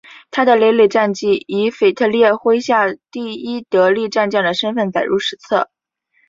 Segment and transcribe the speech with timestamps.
[0.31, 5.69] 他的累累战绩以腓特烈麾下第一得力战将的身份载入史册。